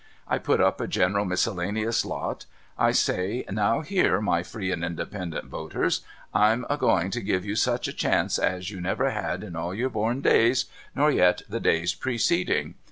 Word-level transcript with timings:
I 0.27 0.39
put 0.39 0.59
up 0.59 0.81
a 0.81 0.87
general 0.87 1.25
miscellaneous 1.25 2.03
lot. 2.03 2.47
I 2.75 2.91
say:' 2.91 3.45
Now 3.51 3.81
here, 3.81 4.19
my 4.19 4.41
free 4.41 4.71
and 4.71 4.83
inde 4.83 4.97
pendent 5.11 5.51
woters, 5.51 6.01
I'm 6.33 6.65
a 6.71 6.75
going 6.75 7.11
to 7.11 7.21
give 7.21 7.45
you 7.45 7.55
such 7.55 7.87
a 7.87 7.93
chance 7.93 8.39
as 8.39 8.71
you 8.71 8.81
never 8.81 9.11
had 9.11 9.43
in 9.43 9.55
all 9.55 9.75
your 9.75 9.91
horn 9.91 10.21
days, 10.21 10.65
nor 10.95 11.11
yet 11.11 11.43
the 11.47 11.59
days 11.59 11.93
preceding. 11.93 12.73